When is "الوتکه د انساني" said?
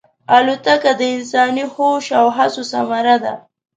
0.35-1.63